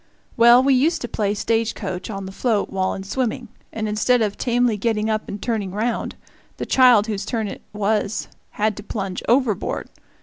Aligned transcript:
Well, 0.35 0.63
we 0.63 0.73
used 0.73 1.01
to 1.01 1.07
play 1.07 1.35
stage 1.35 1.75
coach 1.75 2.09
on 2.09 2.25
the 2.25 2.31
float 2.31 2.71
while 2.71 2.95
in 2.95 3.03
swimming, 3.03 3.49
and 3.71 3.87
instead 3.87 4.23
of 4.23 4.35
tamely 4.35 4.75
getting 4.75 5.11
up 5.11 5.29
and 5.29 5.39
turning 5.39 5.69
round, 5.73 6.15
the 6.57 6.65
child 6.65 7.05
whose 7.05 7.23
turn 7.23 7.47
it 7.47 7.61
was 7.71 8.27
had 8.49 8.75
to 8.77 8.83
plunge 8.83 9.21
overboard. 9.29 9.89